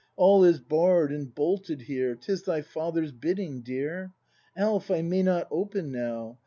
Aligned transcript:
All 0.15 0.43
is 0.43 0.59
barr'd 0.59 1.11
and 1.11 1.31
bolted 1.31 1.81
here. 1.81 2.15
'Tis 2.15 2.41
thy 2.41 2.63
father's 2.63 3.11
bidding, 3.11 3.61
dear! 3.61 4.13
Alf, 4.57 4.89
I 4.89 5.03
may 5.03 5.21
not 5.21 5.47
open 5.51 5.91
now! 5.91 6.39